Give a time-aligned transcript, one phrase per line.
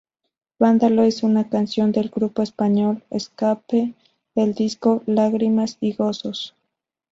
[0.57, 3.93] Vándalo es una canción del grupo español Ska-P,
[4.33, 6.55] del disco "Lágrimas y gozos".